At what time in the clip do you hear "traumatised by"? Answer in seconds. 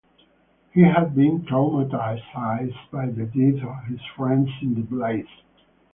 1.45-3.05